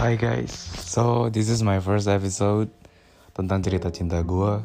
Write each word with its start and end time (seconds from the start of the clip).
Hi 0.00 0.16
guys, 0.16 0.56
so 0.88 1.28
this 1.28 1.52
is 1.52 1.60
my 1.60 1.76
first 1.76 2.08
episode 2.08 2.72
tentang 3.36 3.60
cerita 3.60 3.92
cinta 3.92 4.24
gue. 4.24 4.64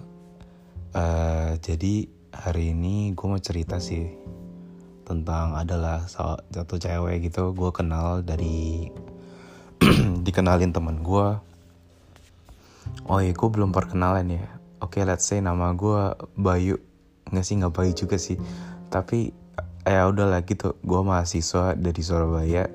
Uh, 0.96 1.60
jadi 1.60 2.08
hari 2.32 2.72
ini 2.72 3.12
gue 3.12 3.28
mau 3.28 3.36
cerita 3.44 3.76
sih 3.84 4.16
tentang 5.04 5.60
adalah 5.60 6.08
satu 6.08 6.80
cewek 6.80 7.28
gitu 7.28 7.52
gue 7.52 7.68
kenal 7.76 8.24
dari 8.24 8.88
dikenalin 10.26 10.72
temen 10.72 11.04
gue. 11.04 11.28
Oh 13.12 13.20
iya, 13.20 13.36
gue 13.36 13.50
belum 13.52 13.76
perkenalan 13.76 14.40
ya. 14.40 14.48
Oke, 14.80 15.04
okay, 15.04 15.04
let's 15.04 15.28
say 15.28 15.44
nama 15.44 15.76
gue 15.76 16.16
Bayu. 16.40 16.80
Nggak 17.28 17.44
sih, 17.44 17.60
nggak 17.60 17.76
Bayu 17.76 17.92
juga 17.92 18.16
sih. 18.16 18.40
Tapi 18.88 19.36
ya 19.84 20.08
udah 20.08 20.40
gitu, 20.48 20.80
gue 20.80 21.02
mahasiswa 21.04 21.76
dari 21.76 22.00
Surabaya. 22.00 22.72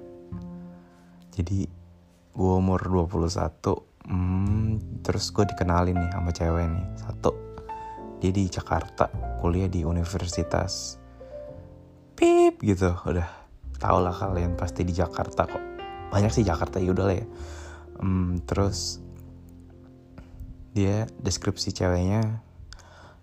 Jadi 1.32 1.79
gue 2.30 2.54
umur 2.56 2.80
21 3.08 4.06
hmm, 4.06 5.02
terus 5.02 5.30
gue 5.34 5.44
dikenalin 5.46 5.96
nih 5.96 6.10
sama 6.10 6.30
cewek 6.30 6.66
nih. 6.70 6.86
Satu 6.98 7.30
dia 8.20 8.32
di 8.32 8.44
Jakarta 8.46 9.08
kuliah 9.40 9.68
di 9.70 9.82
universitas. 9.86 11.00
Pip 12.14 12.60
gitu. 12.60 12.92
Udah 13.06 13.28
tau 13.80 13.98
lah 14.02 14.12
kalian 14.12 14.54
pasti 14.54 14.84
di 14.84 14.92
Jakarta 14.92 15.48
kok. 15.48 15.64
Banyak 16.10 16.32
sih 16.34 16.44
Jakarta 16.44 16.82
ya 16.82 16.92
udah 16.92 17.06
lah 17.06 17.16
ya. 17.16 17.26
Hmm, 18.00 18.40
terus 18.44 19.00
dia 20.70 21.10
deskripsi 21.18 21.74
ceweknya 21.74 22.46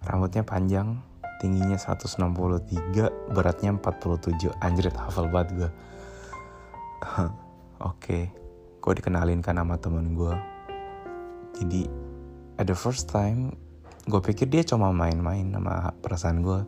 rambutnya 0.03 0.43
panjang 0.43 0.99
tingginya 1.39 1.79
163 1.79 3.31
beratnya 3.31 3.71
47 3.77 4.51
anjir 4.59 4.89
hafal 4.91 5.29
banget 5.31 5.49
gue 5.55 5.69
oke 7.89 8.19
gue 8.87 8.93
dikenalin 9.03 9.43
kan 9.43 9.59
sama 9.59 9.75
temen 9.75 10.15
gue 10.15 10.31
jadi 11.59 11.91
at 12.55 12.71
the 12.71 12.77
first 12.77 13.11
time 13.11 13.51
gue 14.07 14.23
pikir 14.23 14.47
dia 14.47 14.63
cuma 14.63 14.95
main-main 14.95 15.51
sama 15.51 15.91
perasaan 15.99 16.39
gue 16.39 16.63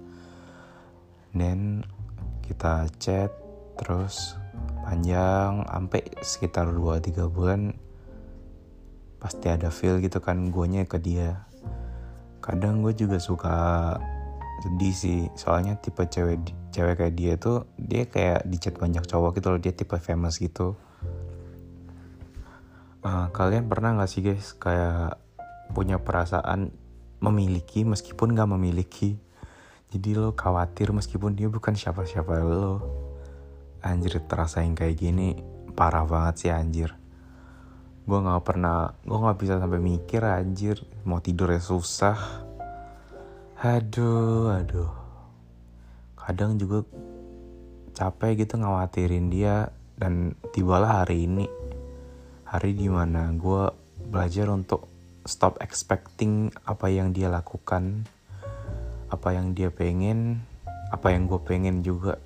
dan 1.32 1.88
kita 2.44 2.92
chat 3.00 3.32
terus 3.80 4.36
panjang 4.84 5.64
sampai 5.64 6.04
sekitar 6.20 6.68
2-3 6.68 7.32
bulan 7.32 7.72
pasti 9.24 9.48
ada 9.48 9.72
feel 9.72 10.00
gitu 10.00 10.24
kan 10.24 10.50
nya 10.50 10.88
ke 10.88 10.98
dia. 10.98 11.46
Kadang 12.40 12.82
gue 12.82 12.96
juga 12.96 13.20
suka 13.20 13.94
sedih 14.60 14.96
sih 14.96 15.20
soalnya 15.40 15.80
tipe 15.80 16.04
cewek 16.04 16.52
cewek 16.76 17.00
kayak 17.00 17.16
dia 17.16 17.34
tuh 17.40 17.64
dia 17.80 18.04
kayak 18.04 18.44
di 18.44 18.60
chat 18.60 18.76
banyak 18.76 19.08
cowok 19.08 19.40
gitu 19.40 19.48
loh 19.56 19.60
dia 19.62 19.72
tipe 19.72 19.96
famous 19.96 20.36
gitu 20.36 20.76
Uh, 23.10 23.26
kalian 23.34 23.66
pernah 23.66 23.98
gak 23.98 24.06
sih 24.06 24.22
guys 24.22 24.54
kayak 24.54 25.18
punya 25.74 25.98
perasaan 25.98 26.70
memiliki 27.26 27.82
meskipun 27.82 28.38
gak 28.38 28.54
memiliki? 28.54 29.18
Jadi 29.90 30.14
lo 30.14 30.38
khawatir 30.38 30.94
meskipun 30.94 31.34
dia 31.34 31.50
bukan 31.50 31.74
siapa-siapa 31.74 32.46
lo. 32.46 32.86
Anjir 33.82 34.22
terasa 34.30 34.62
yang 34.62 34.78
kayak 34.78 34.94
gini 34.94 35.42
parah 35.74 36.06
banget 36.06 36.36
sih 36.38 36.52
anjir. 36.54 36.94
Gue 38.06 38.22
gak 38.22 38.46
pernah 38.46 38.94
gue 39.02 39.18
gak 39.18 39.40
bisa 39.42 39.58
sampai 39.58 39.82
mikir 39.82 40.22
anjir 40.22 40.78
mau 41.02 41.18
tidur 41.18 41.50
ya 41.50 41.58
susah. 41.58 42.46
Aduh 43.58 44.54
aduh. 44.54 44.94
Kadang 46.14 46.62
juga 46.62 46.86
capek 47.98 48.46
gitu 48.46 48.62
ngawatirin 48.62 49.34
dia 49.34 49.74
dan 49.98 50.38
tibalah 50.54 51.02
hari 51.02 51.26
ini 51.26 51.50
hari 52.50 52.74
di 52.74 52.90
mana 52.90 53.30
gue 53.38 53.70
belajar 54.10 54.50
untuk 54.50 54.90
stop 55.22 55.62
expecting 55.62 56.50
apa 56.66 56.90
yang 56.90 57.14
dia 57.14 57.30
lakukan 57.30 58.10
apa 59.14 59.38
yang 59.38 59.54
dia 59.54 59.70
pengen 59.70 60.42
apa 60.90 61.14
yang 61.14 61.30
gue 61.30 61.38
pengen 61.46 61.86
juga. 61.86 62.18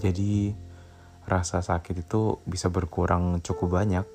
Jadi 0.00 0.56
rasa 1.28 1.60
sakit 1.60 2.08
itu 2.08 2.40
bisa 2.48 2.72
berkurang 2.72 3.44
cukup 3.44 3.84
banyak 3.84 4.08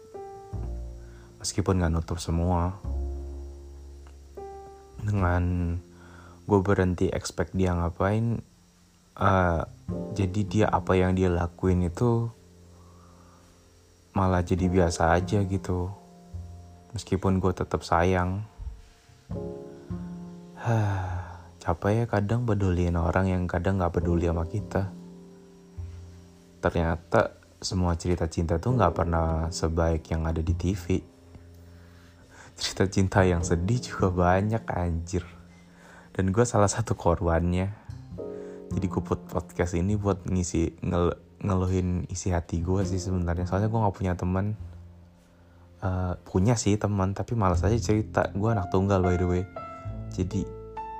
meskipun 1.37 1.85
gak 1.85 1.93
nutup 1.93 2.17
semua. 2.17 2.73
Dengan 5.05 5.77
gue 6.49 6.59
berhenti 6.65 7.13
expect 7.13 7.53
dia 7.53 7.77
ngapain 7.77 8.41
uh, 9.21 9.61
jadi 10.17 10.41
dia 10.49 10.67
apa 10.73 10.97
yang 10.97 11.13
dia 11.13 11.29
lakuin 11.29 11.85
itu 11.85 12.33
malah 14.13 14.41
jadi 14.41 14.65
biasa 14.69 15.13
aja 15.13 15.43
gitu. 15.45 15.91
Meskipun 16.95 17.37
gue 17.37 17.53
tetap 17.53 17.85
sayang. 17.85 18.45
Capek 21.61 21.91
ya 21.93 22.05
kadang 22.09 22.47
peduliin 22.47 22.97
orang 22.97 23.29
yang 23.29 23.43
kadang 23.45 23.77
gak 23.77 23.99
peduli 23.99 24.25
sama 24.25 24.47
kita. 24.49 24.89
Ternyata 26.59 27.37
semua 27.59 27.93
cerita 27.99 28.25
cinta 28.25 28.57
tuh 28.57 28.79
gak 28.79 28.95
pernah 28.95 29.51
sebaik 29.53 30.07
yang 30.09 30.25
ada 30.25 30.39
di 30.39 30.55
TV 30.55 30.99
cerita 32.59 32.85
cinta 32.91 33.23
yang 33.23 33.41
sedih 33.41 33.79
juga 33.79 34.11
banyak 34.11 34.63
anjir. 34.67 35.23
Dan 36.11 36.35
gue 36.35 36.43
salah 36.43 36.67
satu 36.67 36.99
korbannya. 36.99 37.71
Jadi 38.69 38.85
gue 38.85 39.01
buat 39.01 39.23
podcast 39.31 39.79
ini 39.79 39.95
buat 39.95 40.27
ngisi 40.27 40.83
ngel 40.83 41.28
ngeluhin 41.39 42.03
isi 42.11 42.35
hati 42.35 42.59
gue 42.59 42.83
sih 42.83 42.99
sebenarnya. 42.99 43.47
Soalnya 43.47 43.71
gue 43.71 43.79
nggak 43.79 43.95
punya 43.95 44.13
teman. 44.15 44.55
Uh, 45.79 46.11
punya 46.27 46.59
sih 46.59 46.75
teman 46.75 47.15
tapi 47.15 47.39
malas 47.39 47.63
aja 47.63 47.79
cerita. 47.79 48.27
Gue 48.35 48.51
anak 48.51 48.67
tunggal 48.71 48.99
by 48.99 49.15
the 49.15 49.27
way. 49.27 49.43
Jadi 50.11 50.43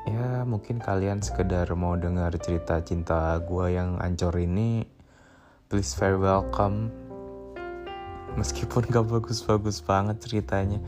ya 0.08 0.48
mungkin 0.48 0.80
kalian 0.80 1.20
sekedar 1.20 1.68
mau 1.76 1.94
dengar 2.00 2.32
cerita 2.40 2.80
cinta 2.82 3.36
gue 3.44 3.76
yang 3.76 4.00
ancur 4.00 4.34
ini 4.40 4.88
please 5.68 5.92
very 6.00 6.16
welcome. 6.16 6.90
Meskipun 8.40 8.88
gak 8.88 9.10
bagus-bagus 9.12 9.84
banget 9.84 10.24
ceritanya. 10.24 10.80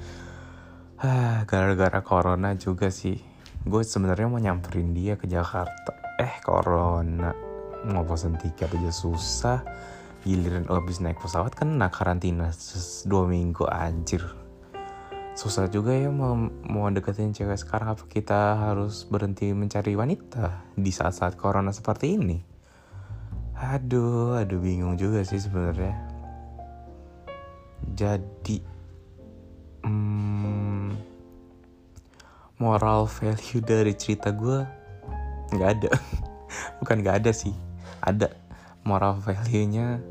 Ah 1.01 1.43
gara-gara 1.43 1.99
corona 1.99 2.55
juga 2.55 2.87
sih. 2.87 3.19
Gue 3.61 3.83
sebenarnya 3.83 4.31
mau 4.31 4.39
nyamperin 4.39 4.95
dia 4.95 5.19
ke 5.19 5.27
Jakarta. 5.27 6.15
Eh 6.15 6.39
corona 6.39 7.50
mau 7.85 8.05
pesen 8.05 8.37
tiket 8.37 8.69
aja 8.69 8.91
susah. 8.93 9.59
Giliran 10.21 10.69
habis 10.69 11.01
naik 11.01 11.17
pesawat 11.17 11.57
kan 11.57 11.81
nak 11.81 11.97
karantina 11.97 12.53
dua 13.09 13.25
minggu 13.25 13.65
anjir. 13.65 14.21
Susah 15.33 15.65
juga 15.65 15.95
ya 15.95 16.13
mau, 16.13 16.37
mau 16.69 16.85
deketin 16.93 17.33
cewek 17.33 17.57
sekarang. 17.57 17.97
Apa 17.97 18.05
kita 18.05 18.53
harus 18.69 19.09
berhenti 19.09 19.49
mencari 19.57 19.97
wanita 19.97 20.61
di 20.77 20.93
saat-saat 20.93 21.33
corona 21.41 21.73
seperti 21.73 22.21
ini? 22.21 22.37
Aduh 23.57 24.37
aduh 24.37 24.61
bingung 24.61 24.93
juga 24.93 25.25
sih 25.25 25.41
sebenarnya. 25.41 25.97
Jadi 27.97 28.61
hmm, 29.81 30.89
moral 32.61 33.09
value 33.09 33.65
dari 33.65 33.97
cerita 33.97 34.29
gue 34.29 34.61
nggak 35.57 35.71
ada. 35.81 35.91
Bukan 36.77 37.01
nggak 37.01 37.25
ada 37.25 37.33
sih 37.33 37.70
ada 38.01 38.33
moral 38.83 39.21
value-nya. 39.21 40.01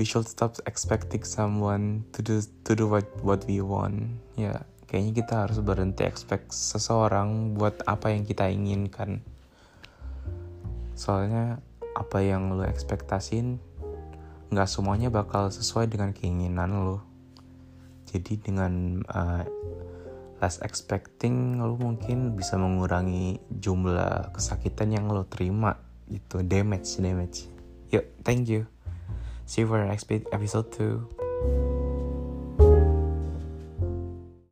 We 0.00 0.08
should 0.08 0.26
stop 0.26 0.56
expecting 0.64 1.22
someone 1.22 2.08
to 2.16 2.24
do 2.24 2.40
to 2.64 2.72
do 2.72 2.88
what 2.88 3.06
what 3.20 3.44
we 3.44 3.60
want. 3.60 4.18
Ya 4.34 4.64
kayaknya 4.88 5.24
kita 5.24 5.34
harus 5.46 5.60
berhenti 5.60 6.02
expect 6.02 6.50
seseorang 6.50 7.54
buat 7.54 7.84
apa 7.84 8.10
yang 8.10 8.24
kita 8.24 8.48
inginkan. 8.48 9.20
Soalnya 10.96 11.60
apa 11.92 12.24
yang 12.24 12.56
lo 12.56 12.64
ekspektasin 12.64 13.60
nggak 14.52 14.68
semuanya 14.68 15.08
bakal 15.08 15.48
sesuai 15.48 15.88
dengan 15.88 16.12
keinginan 16.12 16.72
lo 16.84 17.00
jadi 18.12 18.36
dengan 18.36 19.00
uh, 19.08 19.44
less 20.44 20.60
expecting 20.60 21.56
lo 21.56 21.80
mungkin 21.80 22.36
bisa 22.36 22.60
mengurangi 22.60 23.40
jumlah 23.48 24.32
kesakitan 24.36 24.92
yang 24.92 25.08
lo 25.08 25.24
terima 25.24 25.91
itu 26.08 26.42
damage 26.42 26.98
damage. 26.98 27.46
Yuk 27.92 28.04
thank 28.24 28.48
you. 28.48 28.66
See 29.46 29.62
you 29.62 29.68
for 29.68 29.82
next 29.84 30.08
episode 30.08 30.72
too 30.72 31.06